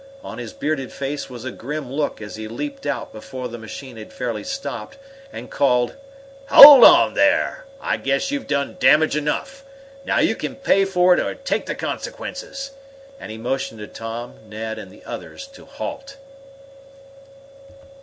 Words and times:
On 0.23 0.39
his 0.39 0.51
bearded 0.51 0.91
face 0.91 1.29
was 1.29 1.45
a 1.45 1.51
grim 1.51 1.93
look 1.93 2.23
as 2.23 2.35
he 2.35 2.47
leaped 2.47 2.87
out 2.87 3.13
before 3.13 3.47
the 3.47 3.59
machine 3.59 3.97
had 3.97 4.11
fairly 4.11 4.43
stopped, 4.43 4.97
and 5.31 5.51
called: 5.51 5.95
"Hold 6.49 6.83
on, 6.83 7.13
there! 7.13 7.67
I 7.79 7.97
guess 7.97 8.31
you've 8.31 8.47
done 8.47 8.77
damage 8.79 9.15
enough! 9.15 9.63
Now 10.03 10.17
you 10.17 10.35
can 10.35 10.55
pay 10.55 10.85
for 10.85 11.13
it 11.13 11.19
or 11.19 11.35
take 11.35 11.67
the 11.67 11.75
consequences!" 11.75 12.71
And 13.19 13.29
he 13.31 13.37
motioned 13.37 13.79
to 13.79 13.85
Tom, 13.87 14.39
Ned, 14.49 14.79
and 14.79 14.89
the 14.91 15.05
others 15.05 15.45
to 15.53 15.65
halt. 15.65 16.17